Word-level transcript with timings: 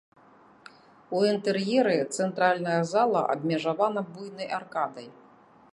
У 1.17 1.21
інтэр'еры 1.33 1.93
цэнтральная 2.15 2.81
зала 2.93 3.21
абмежавана 3.35 4.01
буйнай 4.15 4.47
аркадай. 4.61 5.07